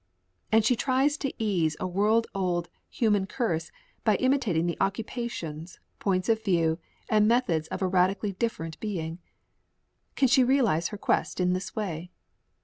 [0.51, 3.71] And she tries to ease a world old human curse
[4.03, 9.19] by imitating the occupations, points of views, and methods of a radically different being.
[10.15, 12.09] Can she realize her quest in this way?